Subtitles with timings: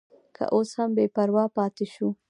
[0.35, 2.07] که اوس هم بې پروا پاتې شو.